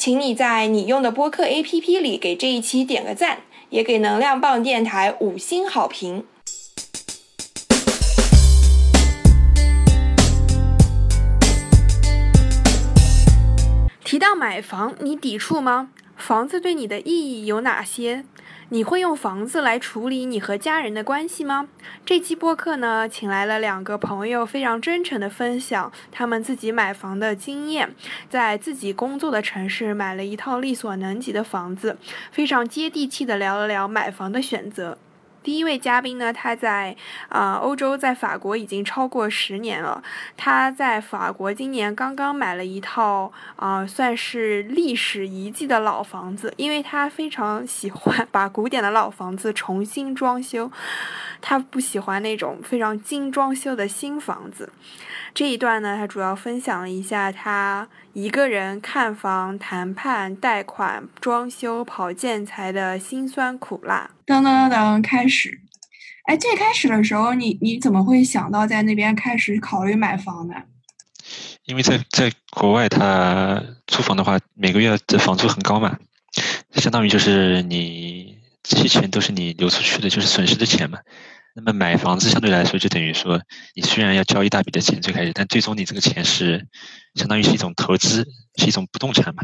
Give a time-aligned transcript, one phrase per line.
[0.00, 6.24] 请你在你用的播客 APP 里给这一期点个赞，也给能量棒电台五星好评。
[14.02, 15.90] 提到买房，你抵触吗？
[16.20, 18.24] 房子对你的意义有哪些？
[18.68, 21.68] 你会用房子来处理你和家人的关系吗？
[22.04, 27.94] 这期播客呢，请来了两个朋友，非常真诚的分享他们自己买房的经验，
[28.28, 31.96] 在自己工作的城市买了一套力所能及的房子，
[32.30, 34.98] 非常接地气的聊了聊买房的选择。
[35.42, 36.94] 第一位嘉宾呢，他在
[37.28, 40.02] 啊欧洲，在法国已经超过十年了。
[40.36, 50.70] 他在法国今年刚刚买了一套啊，算是历史遗迹的老房子，因为他非常喜欢把古典的老房子重新装修，
[51.40, 54.70] 他不喜欢那种非常精装修的新房子。
[55.32, 64.10] 这一段呢，他主要分享了一下他一个人看房、谈判、贷款、装修、跑建材的辛酸苦辣。
[64.26, 65.60] 噔噔噔噔，开始。
[66.24, 70.54] 哎，最开始的时候，你你怎么会想到在那边开始考虑买房呢？
[71.64, 75.98] 因为在在国外，他租房的话，每个月的房租很高嘛，
[76.74, 80.98] 相当于就是你这些钱都是你流出去的，就是损失的钱嘛。
[81.52, 83.40] 那么买房子相对来说就等于说，
[83.74, 86.64] 你虽然要交一大笔的钱最开始，但最终你这个钱是
[87.14, 88.24] 相当于是一种投资，
[88.56, 89.42] 是一种不动产嘛。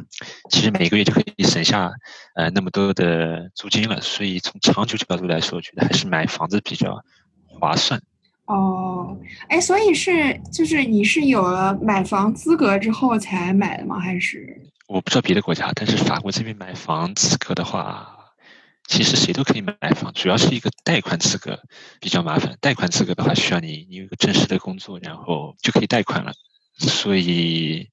[0.50, 1.90] 其实每个月就可以省下
[2.36, 6.96] 呃那么多的租金了，所以从长久角度来说，我觉得还是买房子比较
[7.44, 8.00] 划算。
[8.44, 9.18] 哦，
[9.48, 13.98] 哎，所以是就是你是有了买房资格之后才买的吗？
[13.98, 14.56] 还是？
[14.86, 18.15] 我不知道别的国家，但是法国这边买房资格的话。
[18.88, 21.60] 其实谁都可以买房，主要是一个贷款资格
[22.00, 22.56] 比较麻烦。
[22.60, 26.32] 贷款资格的话，需要你你有一个正式的工作，然后就可以贷款了。
[26.78, 27.88] 所以，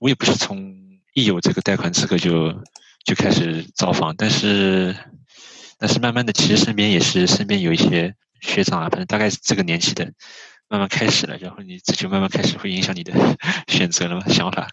[0.00, 0.74] 我也不是从
[1.14, 2.52] 一有这个贷款资格就
[3.04, 4.94] 就开始造房，但是
[5.78, 10.12] 但是慢慢的，其实身边也是身边有一些学长啊，反正大概是这个年纪的，
[10.68, 13.12] 慢慢开始了，然后你这就慢慢开始会影响你的
[13.68, 14.68] 选择了嘛，想法。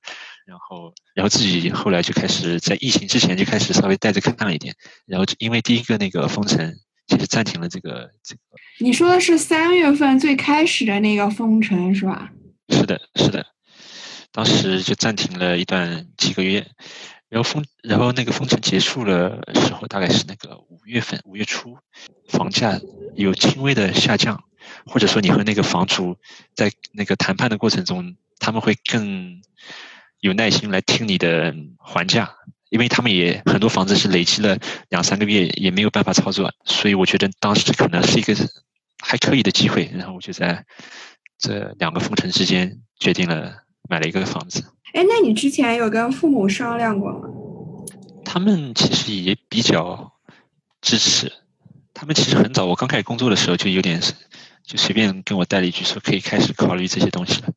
[0.46, 6.76] 然后，然后自己后来就开始在疫情之前就开始稍微带着看了一点，然后因为第一个那个封城，
[7.08, 8.42] 其实暂停了这个这个。
[8.80, 12.30] 你说的是三月份最开始的那个封城是吧？
[12.68, 13.46] 是的，是的，
[14.34, 16.68] 当时就暂停了一段几个月，
[17.30, 21.78] 然后封，然后那个封城结束了时候，大概是那个五月份，五月初，
[22.28, 22.80] 房价
[23.16, 24.44] 有轻微的下降，
[24.86, 26.18] 或者说你和那个房主
[26.54, 29.42] 在那个谈判的过程中，他们会更。
[30.24, 32.34] 有耐心来听你的还价，
[32.70, 34.58] 因为他们也很多房子是累积了
[34.88, 38.34] 两三个月也没有办法操作，所以我觉得当时可能是一个
[39.04, 40.64] 还可以的机会，然后我就在
[41.38, 43.54] 这两个封城之间决定了
[43.90, 44.64] 买了一个房子。
[44.94, 47.28] 哎，那你之前有跟父母商量过吗？
[48.24, 50.14] 他们其实也比较
[50.82, 51.34] 支持，
[51.94, 54.02] 他们其实很早，我刚开始工作的时候就有点
[54.64, 57.50] 就随便跟我带了一句说可以开始考虑这些东西了。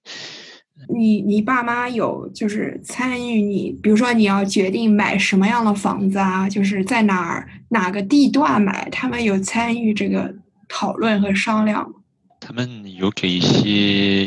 [0.89, 10.33] 你你爸妈有就是参与你，比如说你要决定买什么样的房子啊，就是在哪儿哪个地段买，他们有参与这个
[10.69, 11.97] 讨论和商量吗？
[12.41, 14.27] 他们有给一些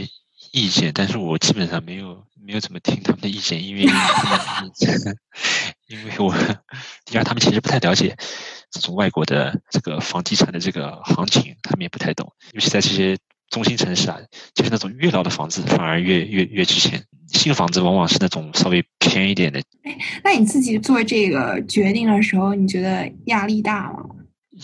[0.52, 3.84] 意见，但是我基本上没有没有怎么听他们的意见，因为
[5.88, 6.36] 因为我
[7.06, 8.18] 第二他们其实不太了解
[8.70, 13.18] 这种外国的这个房地产的这个行情，他们也不太懂，尤其在这些。
[13.50, 14.18] 中心城市啊，
[14.54, 19.60] 就是那种越老的房子反而越越越值钱，新房子往往是那种稍微偏一点的。
[19.84, 24.06] 哎，那你自己做这个决定的时候，你觉得压力大吗？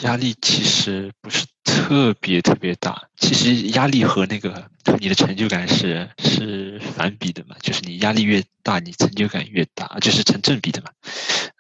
[0.02, 10.90] 压力其实不是特别特别大，其实压力和那个和你的成就感是是反比的嘛，就是你压力越大，你成就感越大，就是成正比的嘛。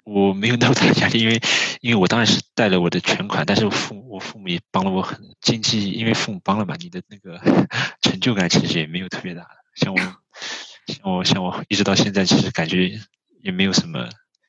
[0.05, 1.41] 我没有那么大的压力，因为
[1.81, 7.39] 因为我当然是贷了我的全款，但是我父我父母也帮了我很经济，因为父母帮了嘛，你的那个
[8.01, 9.45] 成就感其实也没有特别大。
[9.75, 9.99] 像我
[10.87, 12.91] 像我像我一直到现在，其实感觉
[13.41, 14.07] 也没有什么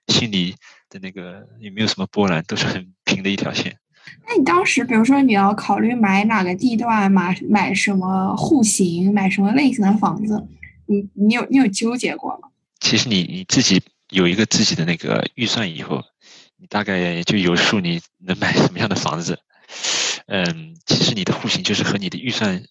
[0.09, 0.55] 心里
[0.91, 3.79] 的那个也没有什么波澜，都是很平的一条线。
[4.29, 10.47] 那你当时，比如说你要考虑买哪个地段，买买什么户型，买什么类型的房子，
[10.87, 12.51] 你你有你有纠结过吗？
[12.79, 16.05] 其实你你自己有一个自己的那个预算以后，
[16.57, 19.39] 你大概就有数，你能买什么样的房子。
[20.27, 22.65] 嗯，其实你的户型就是和你的预算。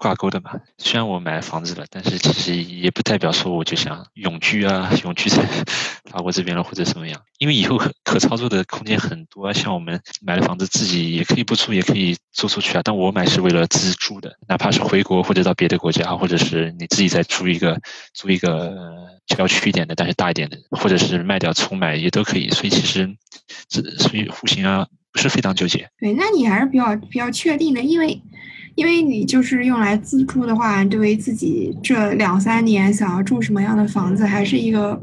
[0.00, 5.46] 挂钩的嘛，虽然我买房子了，但是其实也不代表说我就想永居啊， 永居在
[6.10, 9.52] 法国这边了或者什么样，因为以后可可操作的空间很多。
[9.52, 12.80] 像我们买了房子，自己也可以不住，也可以租出去啊。
[12.82, 17.78] 但我买是为了自住的，哪怕是回国或者到别的国家，或者是你自己再租一个
[18.14, 18.74] 租一个
[19.26, 22.48] 郊区一点的，但是大一点的，或者是卖掉重买也都可以。
[22.48, 23.06] 所以其实
[23.68, 25.90] 这所以户型啊不是非常纠结。
[25.98, 28.22] 对，那你还是比较比较确定的，因为。
[28.74, 34.98] 因为你就是用来自住的话，对于自己这两三年想要住什么样的房子，还是一个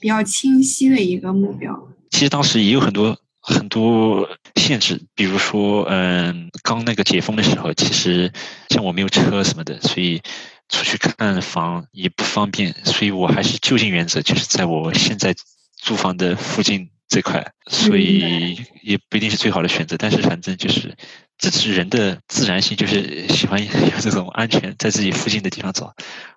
[0.00, 1.78] 比较清晰的一个目标。
[2.10, 8.32] 其实当时也有很多很多限制，比如说，嗯，刚那个解封的时候，其实
[8.70, 10.20] 像我没有车什么的，所以
[10.68, 15.34] 出去看房也不方便，所以我还是就近原则，就是在我现在
[15.76, 20.94] 租房的附近这块，所以也不一定是最好的选择，但是反正就是。
[21.38, 23.70] 这是人的自然性，就是喜欢有
[24.00, 25.94] 这种安全，在自己附近的地方找，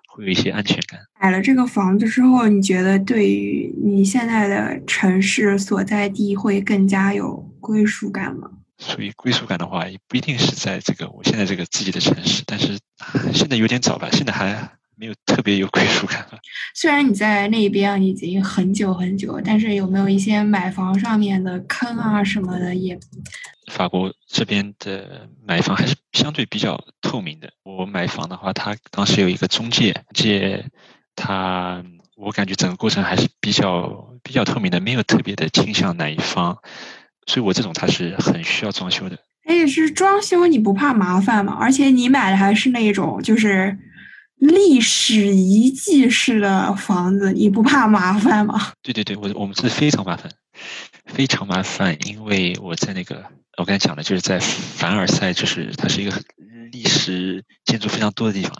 [0.08, 1.00] 会有一些安全感。
[1.20, 8.48] 买了这个房子之后，你觉得对于你现在的城市所在地会更加有归属感吗？
[8.78, 12.78] 所以归属感的话，也不一定是在这个我现在这个自己的城市，但是
[13.34, 14.70] 现在有点早吧，现在还。
[15.02, 16.24] 没有特别有归属感。
[16.76, 22.72] 虽然你在那边已经很久很久，但是有没有一些买房上面的坑啊什么的？
[22.72, 22.96] 也，
[23.72, 27.50] 法国这边的买房还是相对比较透明的。
[27.64, 30.64] 我买房的话，他当时有一个中介，介
[31.16, 31.82] 他，
[32.14, 36.56] 我感觉整个过程还是比较比较透明的，没有特别的倾向哪一方。
[37.26, 39.18] 所以我这种他是很需要装修的。
[39.46, 41.56] 哎，是装修你不怕麻烦吗？
[41.58, 43.76] 而且你买的还是那种就是。
[44.42, 48.72] 历史遗迹式的房子，你不怕麻烦吗？
[48.82, 50.28] 对对对，我我们是非常麻烦，
[51.06, 53.24] 非常麻烦，因为我在那个
[53.56, 56.20] 我刚才讲的，就是在凡尔赛，就是它是一个
[56.72, 58.52] 历史建筑非常多的地方。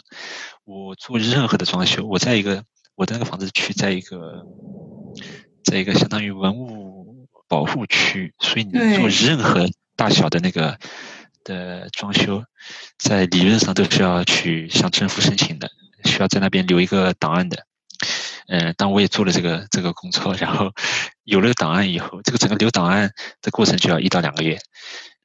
[0.63, 2.63] 我做任何的装修，我在一个
[2.95, 4.45] 我的那个房子区，在一个
[5.65, 10.79] 在一个相当于文物保护区，所以你做任何大小的那个。
[11.45, 12.41] 的装修，
[12.97, 15.69] 在理论上都是要去向政府申请的，
[16.05, 17.65] 需要在那边留一个档案的。
[18.47, 20.71] 嗯，但我也做了这个这个工作，然后
[21.23, 23.11] 有了档案以后，这个整个留档案
[23.41, 24.59] 的过程就要一到两个月。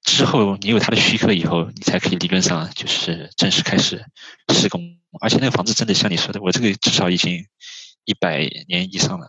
[0.03, 4.05] 之后你有他的许可以后，你才可以理论上就是正式开始
[4.55, 4.99] 施工。
[5.21, 7.45] 而且那个房子真的像你说的，我这个至少已经
[8.05, 8.39] 一百
[8.69, 9.29] 年以上了。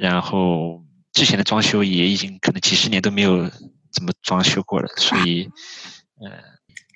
[0.00, 3.50] 然后之前的装修也已经可能几十年都没有。
[3.90, 4.88] 怎么装修过了？
[4.98, 5.48] 所以，
[6.22, 6.30] 嗯，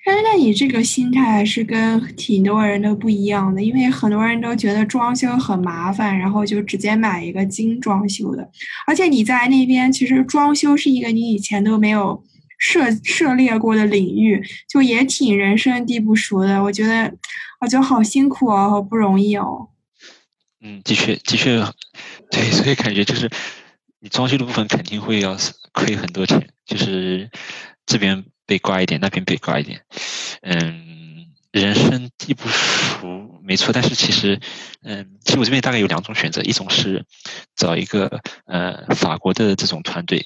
[0.05, 8.49] 但是那你这个心态还是跟挺多人都不一样的，因为很多人都觉得装修很麻烦，然后就直接买一个精装修的。
[8.85, 12.21] 而且你在那边，其实装修是一个你以前都没有
[12.59, 16.61] 涉涉猎过的领域，就也挺人生地不熟的。
[16.61, 17.13] 我觉得，
[17.61, 19.69] 我觉得好辛苦哦，好不容易哦。
[20.61, 21.61] 嗯，的确，的确，
[22.29, 23.29] 对，所以感觉就是
[23.99, 25.37] 你装修的部分肯定会要
[25.71, 26.49] 亏很多钱。
[26.65, 27.29] 就是
[27.85, 29.85] 这边被刮一点，那边被刮一点，
[30.41, 33.71] 嗯，人生地不熟，没错。
[33.71, 34.39] 但是其实，
[34.81, 37.05] 嗯，其实我这边大概有两种选择，一种是
[37.55, 40.25] 找一个呃法国的这种团队，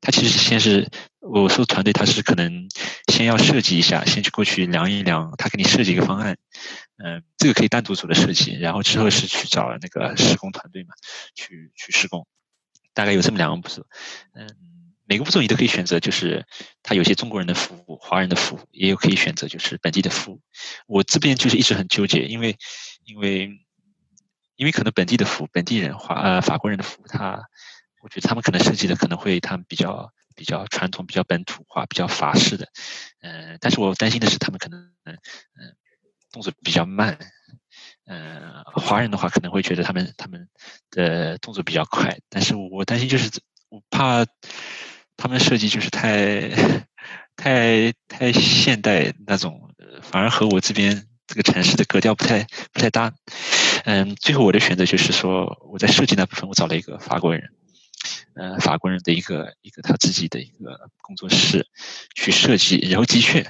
[0.00, 0.88] 他其实先是
[1.20, 2.68] 我说团队，他是可能
[3.12, 6.38] 先要设计一下，先去过去量一量，他给你设计一个方案，
[6.96, 10.94] 嗯，这个可以单独做的设计，然后之后是去找那个施工团队嘛，
[11.34, 12.26] 去去施工，
[12.94, 13.84] 大概有这么两个步骤，
[14.34, 14.48] 嗯。
[15.10, 16.46] 每个步骤你都可以选择，就是
[16.84, 20.40] 他有些中国人的服务、华人的服务，也有可以选择就是本地的服务。
[20.86, 22.56] 我这边就是一直很纠结，因为
[23.02, 23.50] 因为
[24.54, 27.42] 因为可能本地的服务、本地人华呃法国人的服务，他
[28.04, 32.68] 我觉得他们可能设计的可能会他们比较比较传统、比较本土化、比较法式的，
[33.20, 35.18] 嗯，但是我担心的是他们可能嗯
[35.58, 35.74] 嗯
[36.30, 37.18] 动作比较慢，
[38.06, 40.48] 嗯，华人的话可能会觉得他们他们
[40.88, 43.28] 的动作比较快，但是我担心就是
[43.70, 44.24] 我怕。
[45.20, 46.48] 他们设计就是太、
[47.36, 53.12] 太、太现代那种，反而和我这边这个城市的格调不太、不太搭。
[53.84, 57.50] 嗯，最后我的选择就是说，我在设计那部分，我找了一个法国人，
[58.34, 61.66] 呃，法国人的一个一个他自己的一个工作室
[62.14, 62.78] 去设计。
[62.88, 63.46] 然后的确，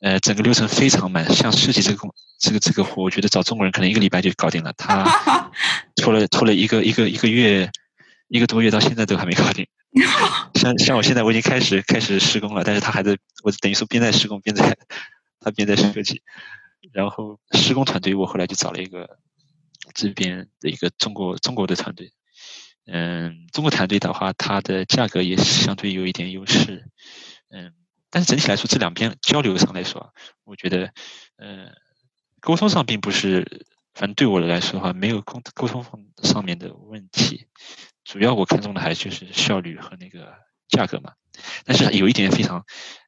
[0.00, 1.24] 呃，整个流程非常慢。
[1.32, 4.72] 像设计这个工这个这个活，我觉得找中国人可能一个礼拜就搞定了。
[4.76, 5.52] 他
[5.94, 7.70] 拖了拖了一个一个一个月。
[8.28, 9.66] 一个多月到现在都还没搞定。
[10.54, 14.76] 像像我现在我已经开始开始施工了，但是他还在，我等于说边在施工边在
[15.40, 16.22] 他边在设计。
[16.92, 19.18] 然后施工团队我后来就找了一个
[19.94, 22.12] 这边的一个中国中国的团队。
[22.86, 26.88] 嗯，中国团队的话，它的价格也相对有一点优势。
[27.50, 27.72] 嗯，
[28.10, 30.12] 但是整体来说，这两边交流上来说，
[30.44, 30.92] 我觉得，
[31.36, 31.70] 嗯，
[32.40, 35.84] 沟通上并不是，反正对我来说的话，没有沟沟通
[36.24, 37.46] 上面的问题。
[38.12, 40.34] 主要我看中的还就是效率和那个
[40.68, 41.14] 价格嘛。
[41.64, 42.62] 但是有一点非常，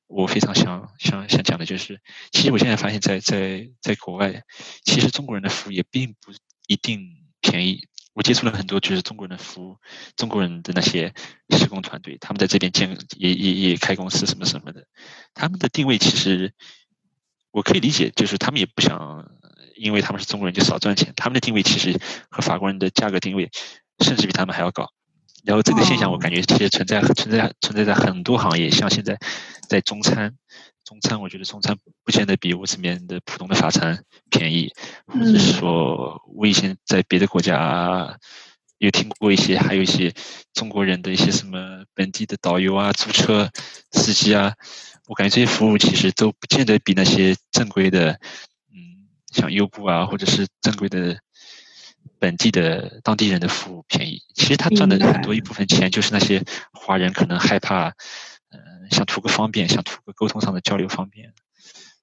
[0.06, 2.00] 我非常想想想讲的就是，
[2.32, 4.44] 其实我现在发现，在在在国外，
[4.82, 6.32] 其实中国人的服务也并不
[6.68, 7.06] 一定
[7.42, 7.86] 便宜。
[8.14, 9.76] 我接触了很多就是中国人的服务，
[10.16, 11.12] 中国人的那些
[11.50, 14.86] 施工团队，他们在这边建也也也开公司什么什么的，
[15.34, 16.54] 他们的定位其实
[17.50, 19.30] 我可以理解，就是他们也不想
[19.76, 23.50] 因为他们是中国人就少赚钱，他们的定位其实和法国人的价格定位
[24.00, 24.88] 甚至比他们还要高。
[25.44, 29.18] 然后这个现象我感觉其实存在存在存在在很多行业，像现在
[29.68, 30.34] 在中餐。
[30.84, 31.74] 中餐，我觉得中餐
[32.04, 34.70] 不见得比我这边的普通的法餐便宜，
[35.06, 38.18] 或者说，我以前在别的国家
[38.76, 40.12] 有听过一些，还有一些
[40.52, 43.50] 中国人的一些什么本地的导游啊、租车
[43.92, 44.52] 司机啊，
[45.06, 48.20] 我感觉这些服务其实都不见得比那些正规的，
[48.70, 51.18] 嗯，像优步啊，或者是正规的
[52.18, 54.20] 本地的当地人的服务便宜。
[54.34, 56.42] 其实他赚的很多一部分钱，就是那些
[56.72, 57.92] 华人可能害怕。
[58.50, 61.32] 呃想图个方便，想图个沟通上的交流方便，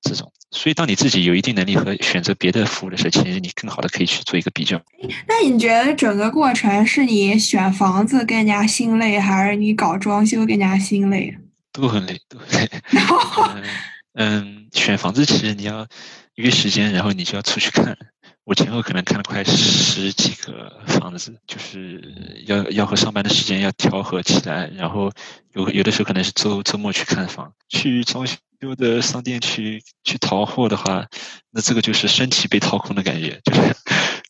[0.02, 0.34] 这种。
[0.50, 4.82] 所以，当你自己有一定能力和选择别的服务的时候，其实你更好的可以去做一个比较。
[5.28, 11.34] 那你觉得整个过程是你选房子更加心累，还是你搞装修更加心累？
[11.72, 12.70] 都很累，都很累。
[14.16, 15.88] 嗯，选房子其实你要
[16.36, 17.98] 约时间，然后你就要出去看。
[18.44, 22.02] 我前后可能看了快十几个房子，就是
[22.48, 25.12] 要要和上班的时间要调和起来，然后
[25.54, 28.36] 有有的时候可能是周周末去看房，去装修
[28.76, 31.08] 的商店去去淘货的话，
[31.52, 33.76] 那这个就是身体被掏空的感觉，就是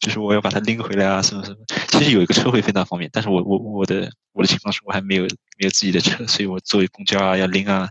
[0.02, 1.58] 就是我要把它拎回来啊什么什么。
[1.88, 7.90] 其实有一个车会非常方便，但是我我我的我的情况是我还没有没有自己的车，所以我坐公交啊要拎啊，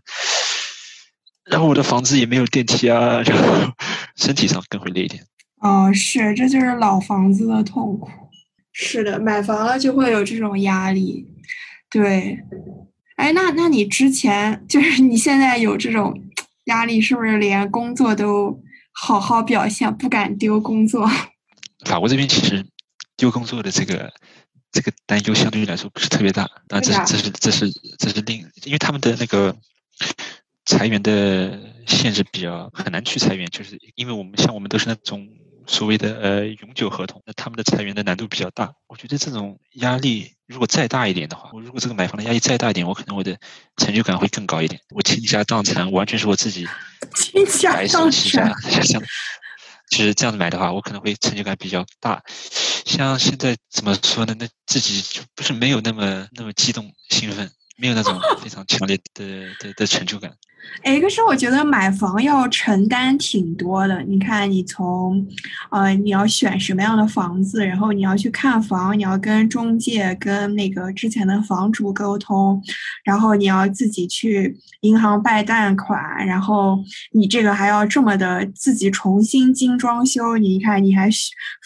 [1.44, 3.72] 然后我的房子也没有电梯啊，然后
[4.16, 5.24] 身体上更会累一点。
[5.60, 8.08] 哦，是，这就是老房子的痛苦。
[8.72, 11.26] 是的，买房了就会有这种压力。
[11.90, 12.38] 对，
[13.16, 16.18] 哎，那那你之前就是你现在有这种
[16.64, 18.62] 压力，是不是连工作都
[18.92, 21.06] 好好表现，不敢丢工作？
[21.84, 22.64] 法国这边其实
[23.16, 24.10] 丢工作的这个
[24.72, 29.54] 这个担忧相对于来说不是特别大，但这是这是这是这是另，因为他们的那个
[30.64, 35.28] 裁员的限制比较很难去裁员，就是因为我们像我们都是那种。
[35.70, 38.72] 所谓的呃永久合同，那他们的裁员的难度比较大。
[38.88, 43.38] 我觉得这种压力如果再大一点的话，我如果这个买房的压力再大一点，我可能我的
[43.76, 44.80] 成就感会更高一点。
[44.90, 46.66] 我倾家荡产，完全是我自己
[47.14, 49.00] 倾家荡产， 像
[49.90, 52.20] 就是这样子买的话，我可能会成就感比较大。
[52.84, 54.34] 像现在怎么说呢？
[54.40, 57.48] 那自己就不是没有那么那么激动兴奋，
[57.80, 59.24] 没有那种非常强烈的
[59.60, 60.30] 的的成就感。
[60.84, 64.02] 哎，可是我觉得买房要承担挺多的。
[64.02, 65.26] 你看，你从，
[65.70, 72.62] 呃，你要选什么样的房子，然后你要去看房，你要跟中介、跟那个之前的房主沟通，
[73.02, 76.78] 然后你要自己去银行办贷款，然后
[77.12, 80.36] 你这个还要这么的自己重新精装修。
[80.36, 81.08] 你看，你还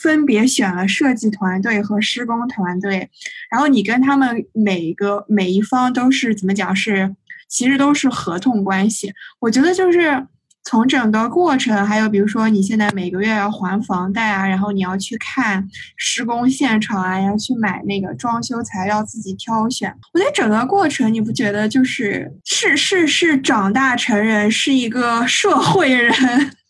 [0.01, 3.11] 分别选了设计团队和施工团队，
[3.51, 7.15] 然后你跟他们每个每一方都是怎么讲是？
[7.47, 10.27] 其实都是合同关系，我觉得就是
[10.65, 19.95] 从整个过程，还有比如说你现在每个月要还房贷啊，然后你要去看施工现场啊，要去买那个装修材料，自己挑选。
[20.15, 26.13] 我觉得整个过程，你不觉得就是是是是长大成人，是一个社会人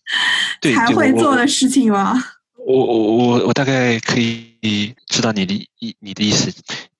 [0.74, 2.22] 才会做的事情吗？
[2.66, 6.52] 我我我我大概可以知道你的意你的意思。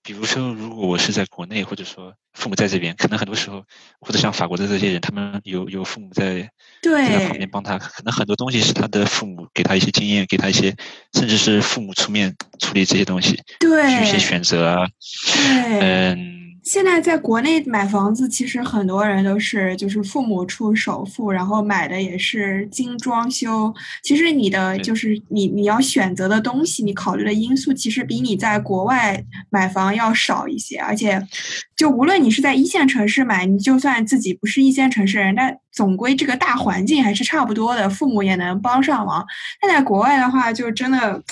[0.03, 3.65] 比如说，如果我是在国内，或者说父母在这边，可能很多时候，
[4.01, 6.51] 或者像法国的这些人，他们有有父母在
[6.83, 10.75] 在旁边帮他，可能很多东西是他的父母给他一些经验，给他一些，
[11.15, 14.87] 甚至是父母出面处理这些东西，对，一些选择啊，
[15.33, 16.44] 对，嗯。
[16.65, 23.73] 现在在国内买房子，其实很多人都是就是父母出首付，然后买的也是精装修。
[24.03, 30.79] 其实你的就是你你要选择的东西，你考虑的因素其实比你在国外买房要少一些。
[30.79, 31.23] 而且，
[31.77, 39.23] 就无论你是在一线城市买，你就算自己不是一线城市人，但总归这个大环境还是差不多的，父母也能帮上忙。
[39.61, 41.23] 但在国外的话，就真的。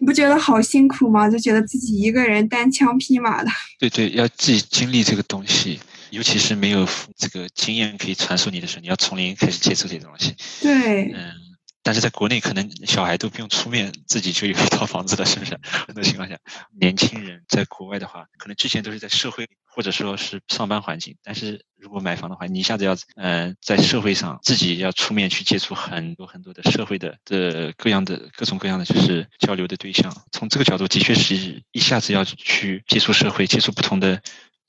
[0.00, 1.28] 你不觉得好辛苦吗？
[1.28, 3.50] 就觉得自己一个人单枪匹马的。
[3.78, 5.78] 对对，要自己经历这个东西，
[6.10, 10.34] 尤其是没有这个经验可以传授你的时候，你要从零开始接触这些东西。
[10.60, 11.32] 对，嗯。
[11.82, 15.58] 但是在国内，可能小孩都不用出面，自己就有一套房子了，是不是？
[15.86, 16.36] 很多情况下，
[16.78, 34.20] 年轻人在国外的话，可能之前都是在社会或者说是上班环境，但是如果买房的话，你一下子要，嗯，在社会上自己要出面去接触很多很多的社会的的各样的各种各样的就是交流的对象，从这个角度，的确是一下子要去接触社会，接触不同的。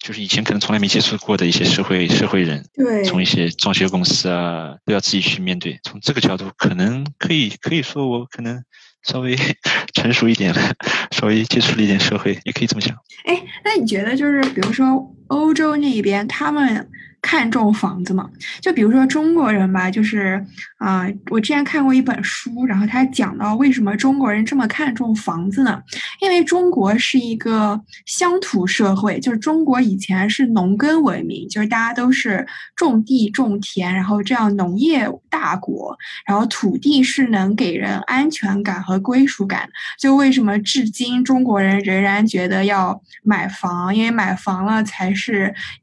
[0.03, 5.79] 就是以前可能从来没接触过的一些社会社会人，对，从一些装修公司啊，都要自己去面对。
[5.83, 8.63] 从这个角度，可能可以可以说我可能
[9.03, 9.35] 稍微
[9.93, 10.73] 成熟一点了，
[11.11, 12.95] 稍微接触了一点社会，也可以这么讲。
[13.25, 14.85] 哎，那你觉得就是比如说
[15.31, 16.87] 欧洲那边他们？
[17.23, 18.27] 看重房子嘛？
[18.61, 20.43] 就比如说中国人吧，就是
[20.79, 25.79] 啊，我之前看过一本书，然后他讲到为什么中国人这么看重房子呢？
[26.19, 32.43] 因为中国是一个乡土社会，就是中国以前是农耕文明，就是大家都是
[32.75, 35.95] 种地种田，然后这样农业大国，
[36.25, 39.69] 然后土地是能给人安全感和归属感。
[39.99, 43.95] 就为什么至今中国人仍然觉得要买房？
[43.95, 45.20] 因为买房了才是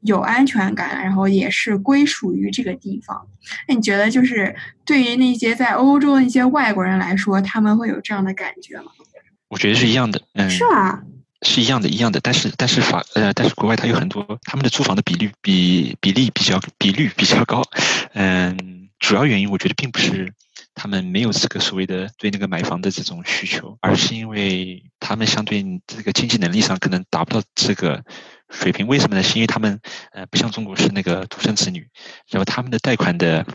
[0.01, 1.29] 有安全感，然后。
[1.29, 3.27] 也是归属于这个地方。
[3.67, 8.91] 那你觉得，就是对于那些在欧洲的一些外国人来说，他们会有这样的感觉吗？
[9.47, 11.01] 我觉得是一样的，嗯，是吗？
[11.43, 12.19] 是一样的，一样的。
[12.19, 17.61] 但是，但是法呃，但是国外它有很多他们的租房的比率比比例比较比率比较高。
[18.13, 20.33] 嗯，主要原因我觉得并不是
[20.73, 28.03] 他们没有这个所谓的对那个买房的这种需求，而是因为他们相对这个经济能力上可能达不到这个。
[28.49, 29.23] 水平为什么呢？
[29.23, 29.79] 是因为他们
[30.11, 31.89] 呃不像中国是那个独生子女，
[32.29, 33.45] 然后他们的贷款的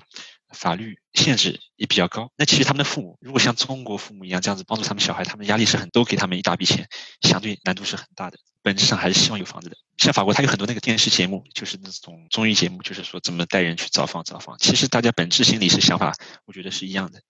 [0.51, 2.31] 法律限制也比较高。
[2.37, 6.89] 那其实他们的父母如果像中国父母一样这样子帮助他们小孩，他们压力是很都给他们一大笔钱，
[7.23, 8.39] 相对难度是很大的。
[8.63, 9.76] 本质上还是希望有房子的。
[9.99, 14.57] 像法国，它有很多那个电视节目，就是那种综艺节目，就是说怎么带人去找房找房。
[14.59, 16.15] 其实大家本质心理是想法，
[16.47, 17.21] 我觉得是一样的，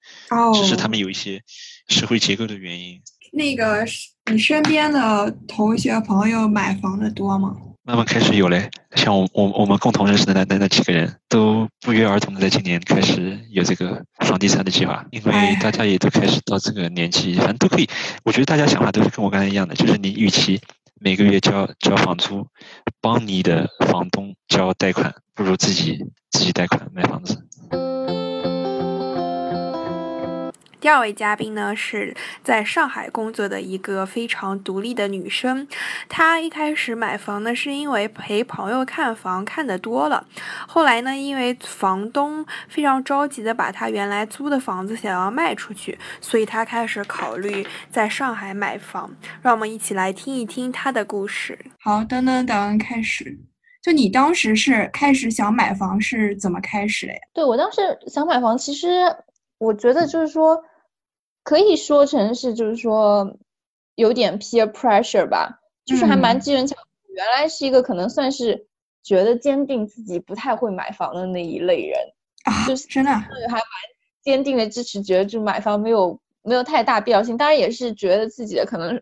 [0.55, 1.42] 只是他们有一些
[1.88, 3.03] 社会结构的原因。
[3.35, 3.85] 那个，
[4.31, 7.57] 你身边的同学朋友买房的多吗？
[7.83, 17.88] 慢慢开始有嘞，像我我我们共同认识的那那那几个人都不约而同的在今年开始有这个房地产的计划，因为大家也都开始到这个年纪，反正都可以。
[18.25, 20.59] 我觉得大家想法都是跟我刚才一样的，就是你预期
[20.99, 22.47] 每个月交交房租，
[23.03, 25.99] 帮你的房东交贷款，不如自己
[26.31, 27.44] 自己贷款买房子。
[30.85, 35.66] 第二位嘉宾呢，是在上海工作的一个非常独立的女生。
[36.11, 40.27] 她一开始买房呢，是因为陪朋友看房看的多了。
[40.68, 49.11] 后来呢，因为房东非常着急的把她原来租的房子想要卖出去，所以她开始考虑在上海买房。
[49.40, 51.59] 让我们一起来听一听她的故事。
[51.81, 53.35] 好，噔噔噔，开始。
[53.83, 57.18] 就你当时是开始想买房是怎么开始的呀？
[57.33, 58.88] 对我当时想买房，其实
[59.57, 60.62] 我觉得就是说。
[61.44, 63.37] 可以说成是，就是说，
[63.96, 66.88] 有点 peer pressure 吧，就是还蛮机缘巧合。
[67.14, 68.66] 原来是一个可能算是
[69.02, 72.00] 觉得坚定自己不太会买房的那一类人，
[72.66, 73.62] 就是真的还蛮
[74.22, 77.37] 坚定的支持，觉得就买房没有没有太大必要性。
[77.37, 79.00] 当然也是觉得自己的可能，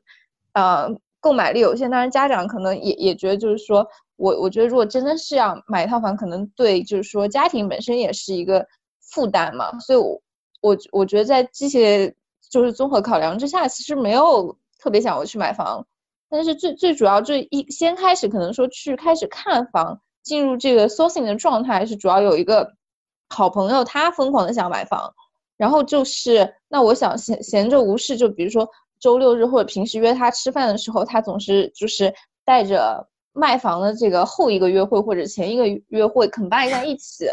[0.54, 0.88] 呃，
[1.20, 1.88] 购买力有限。
[1.88, 8.66] 当然家长可能也也觉得，就是说我我觉得如果真的是要买一套房，可能对就是说家庭本身也是一个
[9.00, 9.78] 负担嘛。
[9.78, 10.20] 所以，我
[10.60, 12.12] 我我觉得在这些。
[12.52, 15.86] 就是综合考量之下，其实没有特别想要去买房，
[16.28, 22.74] 但是最最主要这一先开始可能说去开始看房，进入这个 sourcing 的状态是主要有一个
[23.30, 25.14] 好朋友他疯狂的想买房，
[25.56, 28.68] 然后就是那我想闲闲着无事，就比如说
[29.00, 37.24] 周六日或者平时约他吃饭的时候，他总是就是带着卖房的这个后一个约会或者前一个约会 combine 在一起。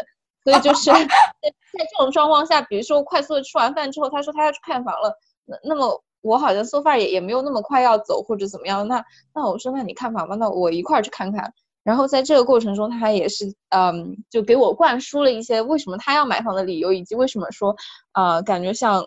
[0.44, 11.52] 所以就是在 在这种状况下，比如说快速的吃完饭之后，他说他要去看房了，那那么我好像 so far 也也没有那么快要走或者怎么样，那那我说那你看房吧，那我一块儿去看看。
[11.82, 17.74] 然后在这个过程中，他也是嗯，就给我灌输了一些为什么他要买房的理由，以及为什么说
[18.12, 19.02] 呃感觉像，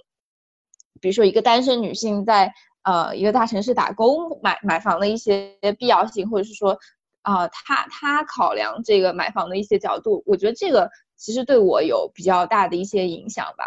[0.99, 2.51] 比如说一个单身女性在
[2.83, 6.75] 呃一个大城市打工买买房的一些必要性，或者是说
[7.21, 10.89] 啊他他考量这个买房的一些角度，我觉得这个。
[11.23, 13.63] 其实对我有比较大的一些影响吧，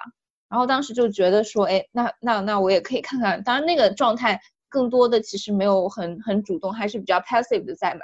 [0.51, 3.42] 然后当时就觉得说，哎，那那那我也可以看看。
[3.42, 4.38] 当然那个状态
[4.69, 8.01] 更多的其实没有很很主动，还是比较 passive 的在买，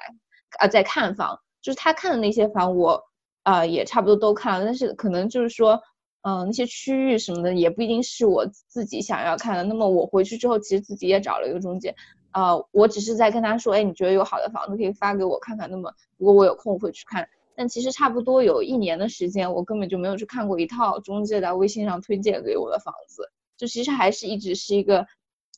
[0.58, 1.38] 啊，在看房。
[1.60, 3.04] 就是他看的那些房，我
[3.42, 5.78] 啊也差不多都看了，但是可能就是说，
[6.22, 9.62] 嗯，那些区域什么的也不一定是我自己想要看的。
[9.64, 11.94] 那么我回去之后，其实自己也找了一个中介，
[12.32, 15.70] 呃，我只是在跟他说，哎，你觉得有好的房子可以发给我看看。
[15.70, 25.06] 那么如果我有空我会去看，但其实差不多有一年的时间，我根本就没有去看过一套中介在微信上推荐给我的房子，就其实还是一直是一个，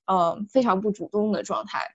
[0.07, 1.95] 嗯，非常不主动的状态。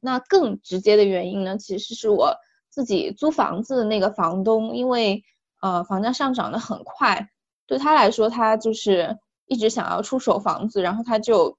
[0.00, 2.36] 那更直接的原因呢，其实是我
[2.68, 5.24] 自己租房子的那个房东，因为
[5.62, 7.30] 呃房价上涨的很快。
[7.66, 11.56] 对他来说，他就是一直想要出手房子，然后他就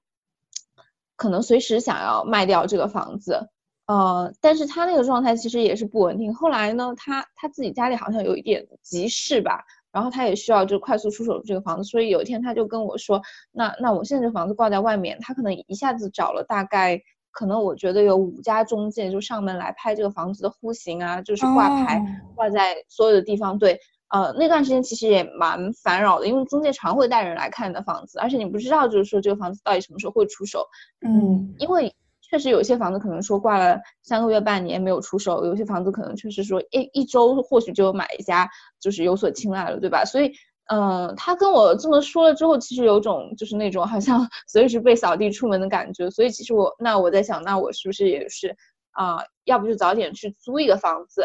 [1.16, 3.48] 可能随时想要卖掉这个房子，
[3.86, 6.34] 呃，但是他那个状态其实也是不稳定。
[6.34, 13.22] 后来呢，他他自己家里好像有一点急事吧，然后他也需要就快速出手这个房子，所以有一天他就跟我说，
[13.52, 22.02] 那那我现在这房子挂在外面，他可能一下子找了大概可能我觉得有五家中介就上门来拍这个房子的户型啊，就是挂牌
[22.34, 23.78] 挂在所有的地方，对。
[24.08, 30.64] 呃，那段时间其实也蛮烦扰的，因为中介常会带人来看你的房子，而且你不知道就是说这个房子到底什么时候会出手。
[31.04, 31.92] 嗯，因为
[32.36, 38.46] 确实有些房子可能说挂了三个月、半年没有出手，有些房子可能确实说一一周或许就买一家
[38.78, 40.04] 就是有所青睐了，对吧？
[40.04, 40.30] 所以，
[40.70, 46.10] 嗯，他跟我这么说了之后，其实有种就是那种好像 随时被扫地出门的感觉。
[46.10, 48.54] 所以其实我那我在想，那我是不是也是
[48.92, 49.16] 啊？
[49.44, 51.22] 要不就早点去租一个房子？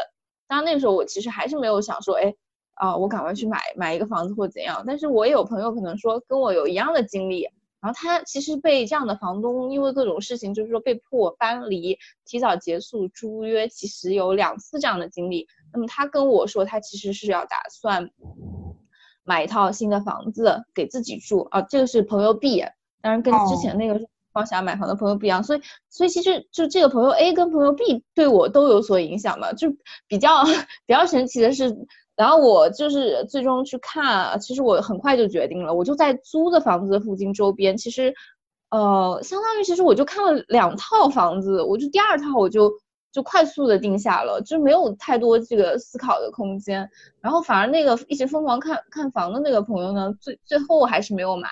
[0.48, 2.34] 当然那个时候我其实还是没有想说，哎。
[2.76, 4.82] 啊，我赶快去买买一个房子或怎样？
[4.88, 7.46] 但是我也有朋友可能说跟我有一样的经历，
[7.82, 15.48] 然后他其实被这样的房东因为各种事情，就是说被迫搬离、提早结束租约，其实有两次这样的经历。
[15.74, 18.12] 那么他跟我说，他其实是要打算
[19.24, 21.64] 买一套新的房子给自己住啊。
[21.64, 22.64] 这个是朋友 B，
[23.02, 24.00] 当然跟之前那个
[24.32, 25.44] 帮想买房的朋友不一样。
[25.44, 29.54] 所以，所以其实就这个朋友 A 跟朋友 B 对我都有所影响嘛。
[29.54, 29.76] 就
[30.08, 30.44] 比较
[30.86, 31.76] 比较神奇的是。
[32.22, 38.14] 然后我就是最终去看，其实我很快就决定了，我就在租的房子附近周边，其实，
[38.70, 42.72] 呃，相当于其实我就看了两套房子，我就第二套我就
[43.12, 46.88] 就快速的定下了，就没有太多这个思考的空间。
[47.22, 51.50] 然后反而那个一直疯狂看看房的那个朋友呢，最最后还是没有买，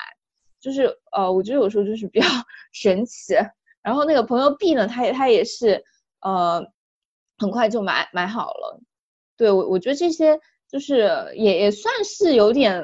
[0.62, 2.28] 就是呃，我觉得有时候就是比较
[2.74, 3.34] 神奇。
[3.82, 5.84] 然后那个朋友 B 呢，他也他也是
[6.22, 6.64] 呃，
[7.40, 8.80] 很快就买买好了。
[9.36, 10.40] 对我我觉得这些。
[10.72, 12.82] 就是也也算是有点，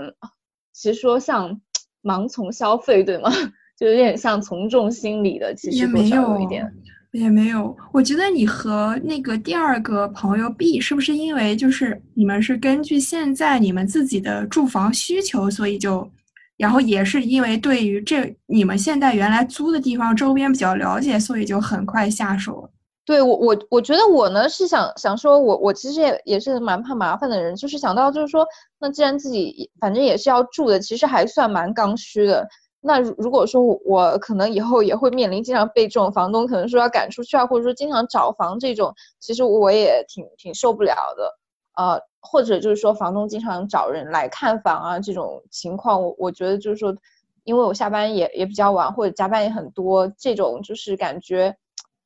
[0.74, 1.62] 其实说像
[2.04, 3.30] 盲从消费，对吗？
[3.78, 6.66] 就有点像从众心理的，其实也没有一点，
[7.12, 7.76] 也没有。
[7.92, 16.10] 我觉得你和那个第二个朋友 B 是不是因为就是你们是根据现在你们自己的住房需求，所以就，
[16.56, 22.70] 然后也是因为对于这你们现在原来租的地方周边比较了解，所以就很快下手了。
[23.06, 28.46] 对我我我觉得我呢是想想说，我我其实也也是蛮怕麻烦的人，就是想到就是说，
[28.80, 32.48] 那既然自己反正也是要住的，其实还算蛮刚需的。
[32.82, 41.32] 那如果说我可能以后也会面临经常被这种房东可能说要赶出去啊，或者说经常找房这种，其实我也挺挺受不了的。
[41.78, 46.96] 呃，或者就是说房东经常找人来看房啊这种情况，我我觉得就是说，
[47.44, 51.56] 因为我下班也也比较晚，或者加班也很多，这种就是感觉。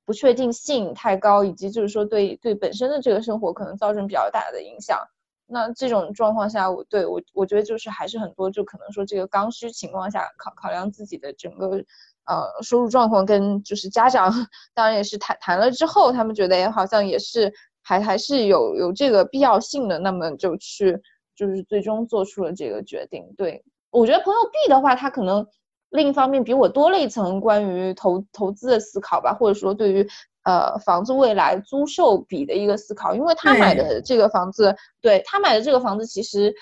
[0.10, 4.98] 不确定性太高，以及就是说对对本身的这个生活可能造成比较大的影响。
[5.46, 11.78] 那这种状况下，我对我我觉得就是还是很多，就可能说这个刚需情况下考考量自己的整个
[12.26, 14.34] 呃收入状况，跟就是家长
[14.74, 21.00] 当然也是谈谈了之后，他们觉得也好像也是还还是有有这个必要性的，那么就去
[21.36, 23.24] 就是最终做出了这个决定。
[23.38, 25.46] 对我觉得朋友 B 的话，他可能。
[25.90, 30.08] 另一方面，比我多了一层关于投投资的思考吧，或者说对于
[30.44, 36.54] 呃房子未来租售比的一个思考，因为他买的这个房子，对他买的这个房子，其实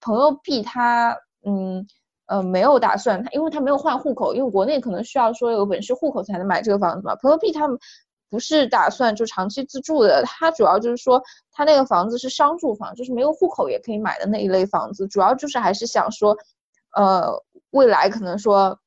[0.00, 1.86] 朋友 B 他嗯
[2.26, 7.14] 呃没有打算，他因为他没有换户口，因为国内可能需要说有本市户口才能买这个房子嘛。
[7.16, 7.78] 朋友 B 他们
[8.30, 16.36] 不是打算就长期自住的，他主要就是说他那个房子是商住房，就是没有户口也可以买的那一类房子，主要就是还是想说
[16.94, 17.44] 呃。
[17.72, 18.80] 未来可能说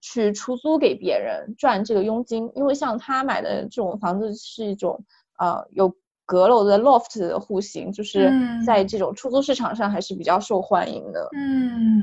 [0.00, 5.04] 去出租给别人赚这个佣金，因为像他买的这种房子是一种
[5.38, 5.94] 呃有
[6.26, 8.28] 阁楼的 loft 的户型，就是
[8.66, 11.28] 在这种出租市场上还是比较受欢迎的。
[11.36, 12.02] 嗯，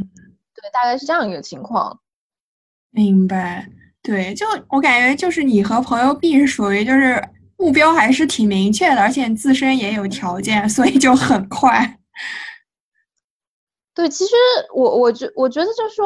[0.56, 2.00] 对，大概是这样一个情况。
[2.92, 3.68] 明白。
[4.02, 7.22] 对，就我感觉就是你和朋友 B 是属于就是
[7.58, 11.98] 目标还是挺明确的，而且自身也有条件，所以就很快。
[14.00, 14.34] 对，其实
[14.74, 16.06] 我我觉我觉得就是说，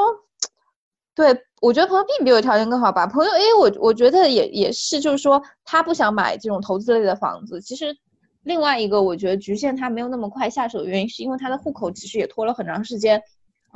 [1.13, 3.05] 对我觉得朋友 B 比我条件更好吧。
[3.05, 7.61] 朋友 A 我我觉得也也是，就是说他不想买这种投资类的房子。
[7.61, 7.95] 其实
[8.41, 13.21] 另外一个我觉得局限他没有那么快下手的原因，是因为他的户口其实也拖了很长时间。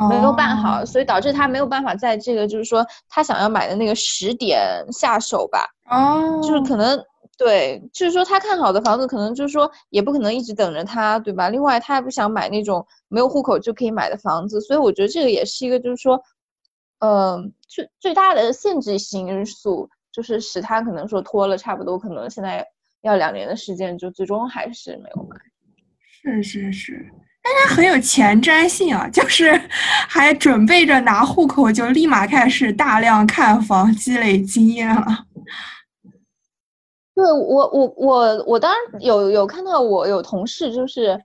[0.09, 5.67] 没有办好，所以导致他没有办法在这个就是说他想要买的那个时点下手吧。
[5.89, 7.03] 哦，就是可能
[7.37, 11.49] 对，就是说他看好的房子，可能就是说也不可能一直等着他，对吧？
[11.49, 16.19] 另外他也不想买那种没有户口就可以买的房子，所以我觉得这个也是一个就是说，
[16.99, 22.65] 嗯，最最大的限制性因素，就是使他可能说拖了差不多，可能现在
[23.01, 25.37] 要两年的时间，就最终还是没有买。
[26.09, 27.05] 是是是。
[27.43, 29.53] 他很有前瞻性啊，就是
[30.09, 35.05] 还准备着拿户口，就立马开始大量看房，积累经验了。
[37.17, 41.19] 对我，我我我当然有有看到，我有同事就是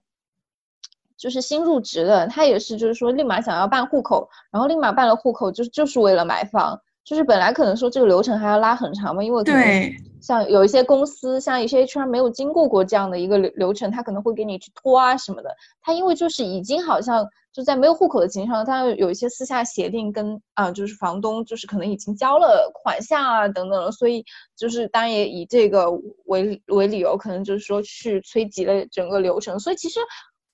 [1.18, 6.80] 就是新入职的，他也是就是说立马想要办户口，然后立马办了户口，就就是为了买房。
[7.04, 15.54] 就是本来可能说这个流程还要拉很长嘛，因为对像有一些公司，像一些 HR 没有经过过这样的一个流流程，他可能会给你去拖啊什么的。
[15.82, 24.24] 他因为就是已经好像就在没有户口的情况下，他有一些私下协定跟啊，就是房东就是可能已经交了款项啊等等了，所以
[24.56, 25.90] 就是当然也以这个
[26.24, 29.58] 为为理由，可能就是说去催急了整个流程。
[29.60, 30.00] 所以其实，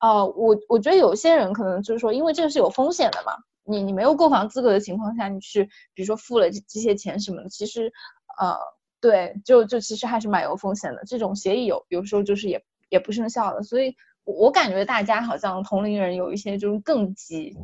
[0.01, 3.33] 呃，我我觉得有些人可能就是说，因为这个是有风险的嘛。
[3.71, 7.93] 你你没有购房资格的情况下，你去比如说付了这这些钱什么的，其实，
[8.41, 8.57] 呃，
[8.99, 11.03] 对，就就其实还是蛮有风险的。
[11.07, 13.95] 这种协议有有时候就是也也不生效的，所以
[14.29, 17.57] 我感觉大家好像同龄人有一些就是更急，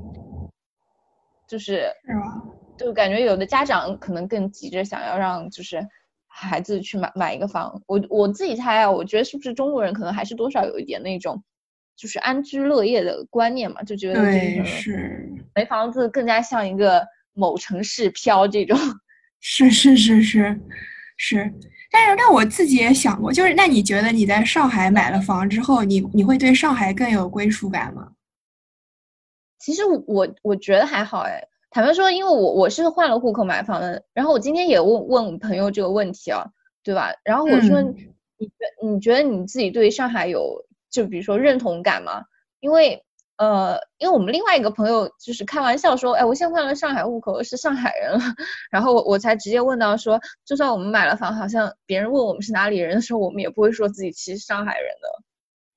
[1.46, 1.90] 就是
[2.78, 5.86] 就感觉有的家长可能更急着想要让就是
[6.26, 7.82] 孩子去买买一个房。
[7.86, 11.42] 我我自己猜啊，我觉得是不是中国人可能还是多少有一点那种。
[11.96, 18.76] 就是安居乐业的观念嘛，就觉得对是没房子更加像一个某城市漂这种，
[19.38, 20.60] 是是是是
[21.16, 21.52] 是，
[21.90, 28.12] 但是那我自己也想过，就是那你觉得你在上海买了房之后，你你会对上海更有归属感吗？
[29.58, 36.44] 其实我我觉得还好哎，坦白说，因为我我是换了户口买房的，然后我今天也问问朋友这个问题啊，
[36.82, 37.12] 对吧？
[37.24, 40.64] 然后我说你觉你觉得你自己对上海有？
[40.90, 42.22] 就比如说认同感吗，
[42.60, 43.03] 因为
[43.36, 48.18] 呃，因为我们另外一个朋友就是开玩笑说，哎，我现在换了上海户口，是上海人了。
[48.70, 55.24] 然后我我才直接问到说，就算我们买了房，好像别人问我们是哪里人的时候，我们也不会说自己其实上海人的。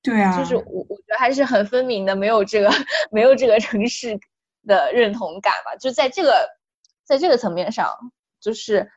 [0.02, 2.70] 对啊，就是我我觉得还是很分明的，没有这个
[3.10, 4.18] 没有这个城市
[4.66, 5.74] 的认同感吧。
[5.76, 6.48] 就在这个
[7.04, 7.92] 在这个层面上，
[8.40, 8.88] 就是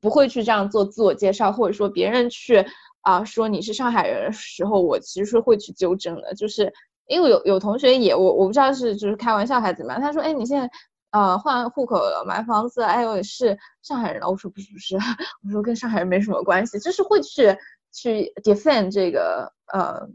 [0.00, 2.64] 不会去这样做自我介绍，或者说别人去。
[3.04, 6.72] 啊，说你是上海人的时候，我其实是会去纠正的，就是
[7.08, 10.68] 因为有有同学也我我不知道是就是开玩笑还是怎么样，他说，哎，你现在
[11.10, 14.96] 呃换户口了，买房子，哎，我也是上海人了，我说不是不是，
[15.46, 17.56] 我说跟上海人没什么关系，就是会去
[17.92, 20.08] 去 defend 这个呃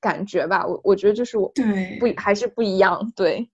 [0.00, 3.48] 感觉吧，我我觉得就是我对不还是不一样，对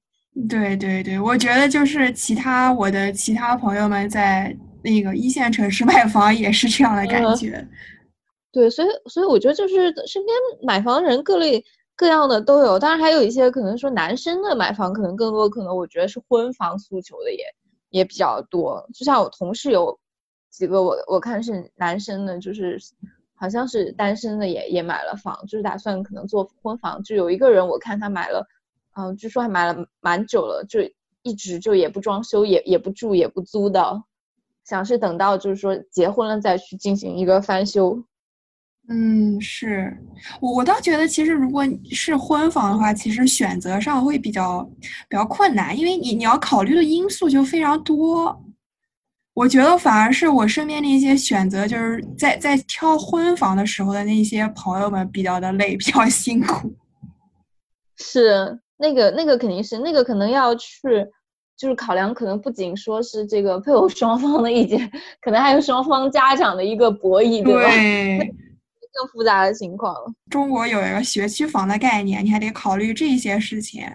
[0.48, 7.66] 对对对，我觉得就是其他我的其他朋友们在那个一线城市买房也是这样的感觉。
[8.52, 9.74] 对，所以所以我觉得就是
[10.06, 11.62] 身边买房人各类
[11.96, 17.44] 各样的都有，当然还有一些可能说男生的买房可能更多，可能我觉得是婚房诉求的也
[17.88, 18.86] 也比较多。
[18.92, 19.98] 就像我同事有
[20.50, 22.78] 几个，我我看是男生的，就是
[23.34, 27.02] 好像是单身的也也买了房，就是打算可能做婚房。
[27.02, 28.46] 就有一个人我看他买了，
[28.94, 30.80] 嗯，据说还买了蛮久了，就
[31.22, 34.02] 一直就也不装修，也也不住，也不租的，
[34.64, 38.04] 想是等到就是说结婚了再去进行一个翻修。
[38.88, 39.96] 嗯，是
[40.40, 44.62] 我我倒觉得，其实如果是婚房的话，其实选择上会比较
[45.08, 48.44] 比较困难，因为你你要考虑的因素就非常多。
[49.34, 56.72] 我觉得反而是我身边的一些选择，就是在在挑婚房的时候的那些朋友们比较的累，比较辛苦。
[57.98, 60.78] 是那个那个肯定是那个可能要去，
[61.56, 67.68] 就是考量，可能不仅说是这个配偶双方的意见，可能还有双方家长的一个博弈，对吧？
[67.68, 68.34] 对
[68.96, 73.86] 更复杂的情况了，中国有一个学区房的概念，你还得考虑这些事情。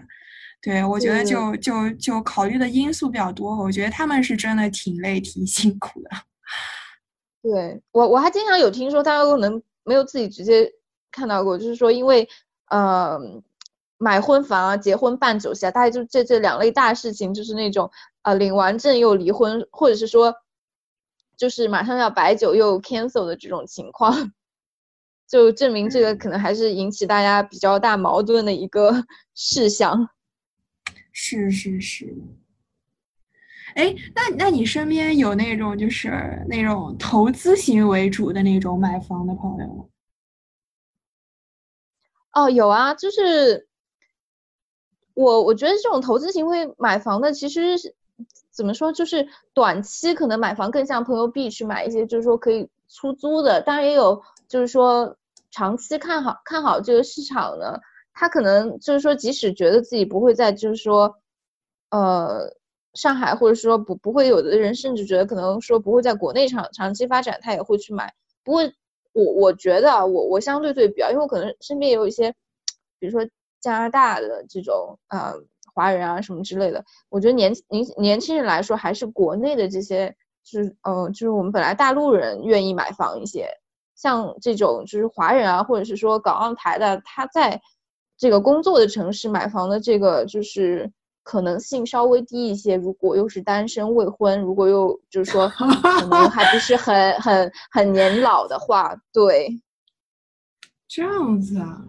[0.60, 6.10] 对我觉得就就就考虑的因素比较多，我觉得他们是真的挺累挺辛苦的。
[7.42, 10.70] 对我我还经常有听说，大家可能没有自己直接
[11.10, 12.28] 看到过，就是说因为
[12.70, 13.18] 呃
[13.98, 17.90] 买婚房啊、结婚办酒席啊，大概就这这两类大事情，就是那种
[18.22, 20.32] 呃领完证又离婚，或者是说
[21.36, 24.32] 就是马上要摆酒又 cancel 的这种情况。
[25.32, 28.92] 就证明这个可能还是引起大家比较大矛盾的一个
[29.34, 30.10] 事项。
[31.10, 32.14] 是是是。
[33.74, 39.86] 哎，那那你身边有那种就是那种投资型为主的那种买房的朋友吗？
[42.34, 43.66] 哦，有啊，就是
[45.14, 47.94] 我我觉得这种投资型为买房的其实是
[48.50, 53.62] 怎么说，就是短期可能买房更像朋友 B 去买一些，就是说可以出租的。
[53.62, 55.16] 当然也有就是说
[55.52, 57.78] 长期看好看好这个市场呢，
[58.12, 61.14] 他可能就是说即使觉得自己不会在就是说
[61.90, 62.52] 呃
[62.94, 68.12] 上海或者说不不会有的人甚至觉得可能说不会在国内长长期发展，他也会去买。
[68.42, 68.62] 不过
[69.12, 72.32] 我我觉得，我我相对对比较，因为我可能身边也有一些，
[72.98, 73.24] 比如说。
[73.62, 75.34] 加拿大的这种呃
[75.72, 83.48] 华人啊什么之类的，我觉得年年年轻人来说，还是国内的这些，就是呃就是我们本来大陆人愿意买房一些，
[84.02, 87.60] 像这种就是华人啊，或者是说港澳台的，他在
[88.18, 90.90] 这个工作的城市买房的这个就是
[91.22, 92.74] 可能性稍微低一些。
[92.74, 99.62] 如果又是单身未婚，如果又就是说可能还不是很很很年老的话，对，
[100.88, 101.84] 这样子啊。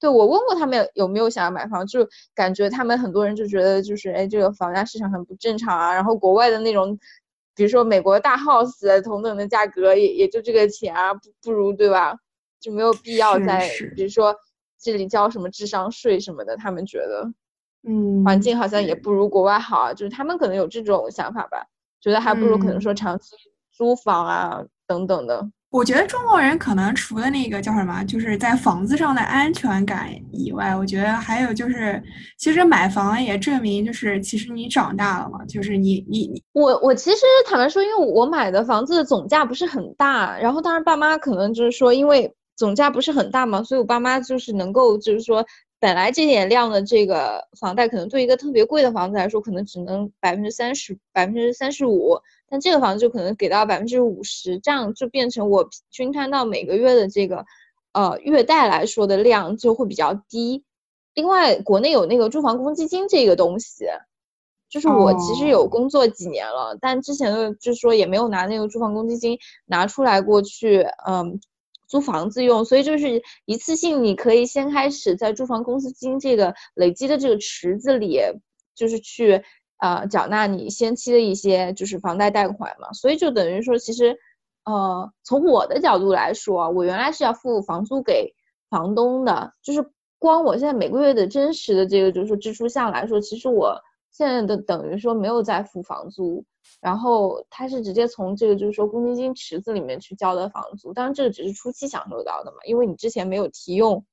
[0.00, 5.92] 对我问过他们有没有想要买房，就感觉他们很多人就觉得就是哎，这个房价市场很不正常啊。
[5.94, 6.98] 然后国外的那种，
[7.54, 12.16] 比如说美国大 house 同等的价格也也就这个钱啊，不不如对吧？
[12.60, 14.34] 就没有必要在比如说
[14.78, 16.56] 这里交什么智商税什么的。
[16.56, 17.32] 他们觉得，
[17.82, 19.92] 嗯，环境好像也不如国外好啊。
[19.92, 21.66] 就是他们可能有这种想法吧，
[22.00, 23.36] 觉得还不如可能说长期
[23.72, 25.50] 租房啊等等的。
[25.72, 32.00] 我觉得中国人可能除了那个叫什么，就是在房子上的安全感以外，我觉得还有就是，
[32.36, 45.42] 其实买房也证明，就是其实你长大了嘛，就是你你你我我其实坦白说，因为我买的房子总价不是很大，然后当然爸妈可能就是说，因为总价不是很大嘛，所以我爸妈就是能够就是说，
[45.80, 52.20] 本来这点量的这个房贷，可能对一个特别贵的房子来说，可能只能百分之三十百分之三十五。
[52.52, 57.46] 但这个房子就可能给到百分之五十，这样就变成我均摊到每个月的这个，
[57.92, 60.62] 呃，月贷来说的量就会比较低。
[61.14, 63.86] 另外，国内有那个住房公积金这个东西，
[64.68, 71.40] 就是我其实有工作几年了，但之前的就是说也没有拿那个住房公积金拿出来过去，嗯，
[71.88, 72.66] 租房子用。
[72.66, 78.20] 所以就是一次性，你可以先开始在住房公积金这个累积的这个池子里，
[78.74, 79.42] 就是去。
[79.82, 84.16] 呃，缴纳你先期的一些就是房贷贷款嘛，所以就等于说，其实，
[84.64, 88.32] 呃，从我的角度来说，我原来是要付房租给
[88.70, 89.84] 房东的，就是
[90.20, 93.76] 光我现在每个月的真实的这个就是支出项来说，其实我
[94.12, 96.44] 现在的等于说没有在付房租，
[96.80, 104.04] 然后他是直接从这个就是说公积金池子里面去交的房租，当然这个只是初期享受到的嘛，因为你之前没有提用，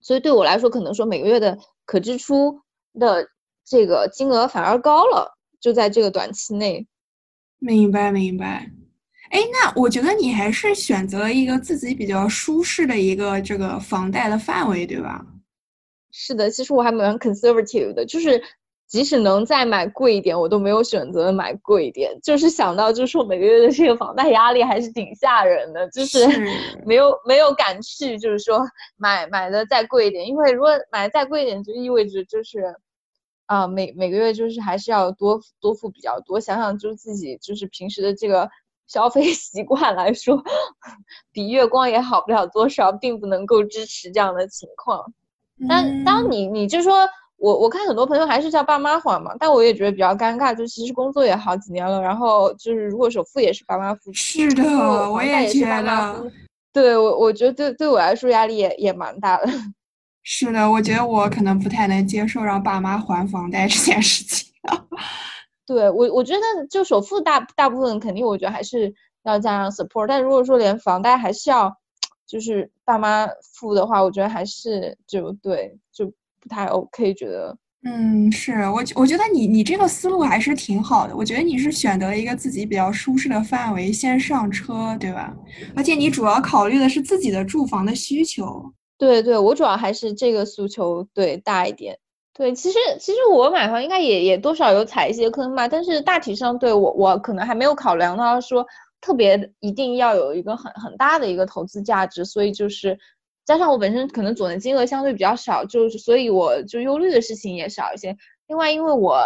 [0.00, 2.62] 所以对我来说，可能说每个月的可支出
[2.98, 3.28] 的。
[3.66, 6.86] 这个金额反而高了，就在这个短期内。
[7.58, 8.70] 明白，明白。
[9.30, 15.26] 哎，那我觉得你还是选择了一个自己比较舒适的一个这个房贷的范围，对吧？
[16.12, 18.40] 是的，其实我还蛮 conservative 的，就是
[18.86, 26.24] 即使能再买贵一点，我都没有选择买贵一点，就是想到就是我每个月的这个房贷压力还是挺吓人的，就是
[26.86, 28.60] 没有没有敢去，就是说
[28.96, 32.62] 买买的再贵一点，因为如果买的再贵一点，就意味着就是。
[33.46, 36.38] 啊，每每个月就是还是要多多付比较多。
[36.38, 38.48] 想想就是自己就是平时的这个
[38.86, 40.42] 消费 习惯来说，
[41.32, 45.04] 比月光也好不了多少，并不能够支持这样的情况。
[45.68, 50.54] 但当你你就说我我看很多朋友还是叫爸妈还嘛，但我也觉得比较尴尬。
[50.54, 54.62] 就其实工作也好几年了，然后就是如果首付也是爸妈付，是的，
[55.10, 56.30] 我也觉得。
[56.72, 59.48] 对我我觉得对对我来说压力也也蛮大的。
[60.28, 64.52] 是的，我觉得我可能不太能接受让爸妈还房贷这件事情。
[65.64, 70.08] 对我，我觉得就首付大大部分肯定，我觉得还是要加上 support。
[70.08, 71.72] 但如果说连房贷还是要
[72.26, 76.06] 就是爸妈付的话，我觉得还是就对就
[76.40, 77.14] 不太 OK。
[77.14, 81.16] 觉得嗯，是我我觉得你你这个思路还是挺好的。
[81.16, 85.32] 我觉得你是选择一个自己比较舒适的范围先上车，对吧？
[85.76, 88.72] 而且你主要考虑的是自己的住房的需求。
[88.98, 91.98] 对对，我主要还是这个诉求对大一点。
[92.32, 98.66] 对，其实其实我买房应该也也多少有踩一些坑吧，但是大体上对我我可能还没有考量到说
[99.00, 102.98] 特别一定要有一个很很大的一个投资价值，所以就是
[103.44, 108.16] 加上我本身可能总的金额相对比较少，就是所以我就忧虑的事情也少一些。
[108.48, 109.18] 另外，因为我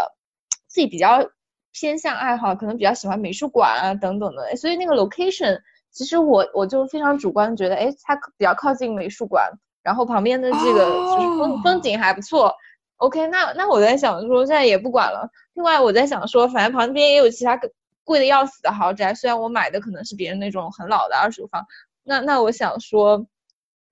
[0.69, 1.31] 自己比较
[1.73, 5.61] 偏向爱好，可能比较喜欢美术馆啊等等的，所以那个 location。
[5.91, 9.51] 其实我我就非常主观觉得，哎，它比较靠近美术馆，
[9.83, 12.55] 然后旁边的这个就是风风景还不错。
[12.97, 15.29] OK，那那我在想说，现在也不管了。
[15.55, 17.59] 另外我在想说，反正旁边也有其他
[18.05, 21.65] 贵的要死的豪宅，虽然我买的可能是别人那种很老的二手房，
[22.05, 23.27] 那那我想说，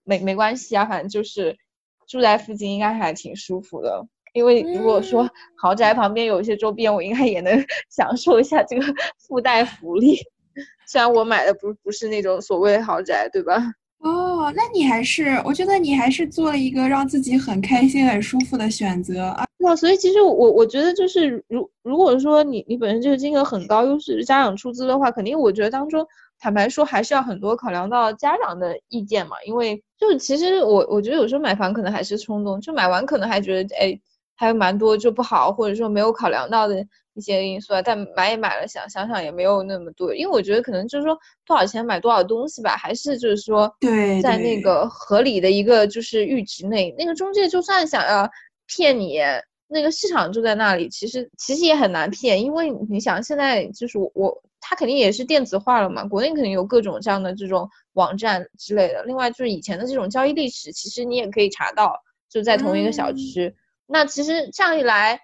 [0.05, 1.57] 没没关系啊，反正就是
[2.07, 4.07] 住在附近应该还挺舒服的。
[4.34, 8.84] 因为如果说豪宅旁边有一些周边，我应该也能 享受一下这个
[9.26, 10.18] 附带福利。
[10.89, 13.62] 虽然我买的不不是那种所谓豪宅，对吧？
[13.99, 19.45] 哦，那你还是，我觉得你还是做了一个让自己很开心、很舒服的选择啊。
[19.59, 26.07] 那所以其实我我觉得就是如如果说你你本身这个金额很高，又是家长出资的话，肯定我觉得当中
[26.39, 29.36] 坦白说还是要很多考量到家长的意见嘛。
[29.45, 34.01] 因为就其实我我觉得有时候买房可能还是冲动，就买完可能还觉得哎。
[34.41, 36.86] 还有蛮多就不好，或者说没有考量到的
[37.19, 37.83] 一些因素啊。
[37.83, 40.14] 但买也买了，想想想也没有那么多。
[40.14, 46.95] 因为我觉得可能就是说多少钱买多少东西吧，还是就是说对，在那个合理的一个就是阈值内。
[46.97, 48.31] 那个中介就算想要
[48.66, 49.19] 骗你，
[49.66, 52.41] 那个市场就在那里，其实其实也很难骗。
[52.41, 59.03] 因为你想现在就是我，它肯定也是电子化了嘛，国内肯定有各种这样的这种网站之类的。
[59.05, 61.95] 另外就是以前的这种交易历史，其实你也可以查到，
[62.31, 63.55] 就在同一个小区。
[63.87, 65.19] 那其实这样一来，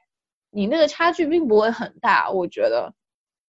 [0.54, 2.92] 你那个差距并不会很大，我觉得，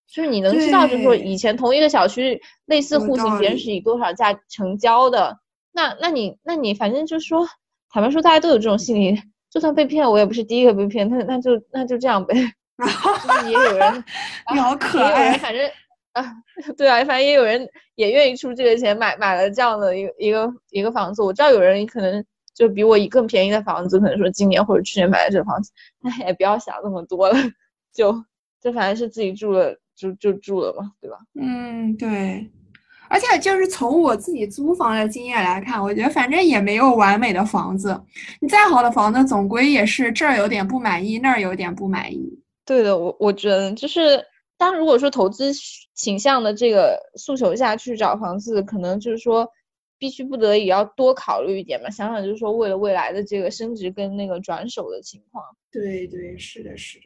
[0.08, 5.38] 就是你能知道，就是说以前同一个小区类似户型，别人是以多少价成交的，
[5.72, 7.47] 那那你那你反正就是说，
[7.89, 12.36] 坦白说，大家都有这种心理，就算被骗，我也不是第一个被骗，那那就那就这样呗。
[13.47, 14.03] 也有人，
[14.53, 15.70] 你好可爱，反正
[16.14, 16.34] 啊，
[16.76, 22.26] 对啊，反正也有人也愿意出这个钱买买了这样的一个一个一个房子，我知道有人可能。
[22.56, 25.70] 就比我以更便宜的房子，可能说今年或者去年买的这个房子，
[26.06, 27.36] 那 也不要想那么多了，
[27.91, 28.14] 就
[28.62, 31.18] 就反正是自己住了，就就住了嘛，对吧？
[31.41, 32.49] 嗯，对。
[33.08, 37.99] 而且就是从我自己租房的经验来看，我觉得反正也没有完美的房子，
[38.39, 42.39] 你再好的房子，总归也是这儿有点不满意，那儿有点不满意。
[42.66, 44.24] 对的，我我觉得就是，
[44.58, 45.51] 当如果说投资
[45.93, 49.47] 倾向的这个诉求下去找房子，可能就是说。
[49.98, 55.43] 必须不得已要多考虑一点嘛，想想就是说为了未来的这个升职跟那个转手的情况。
[55.72, 57.06] 对对，是的，是的。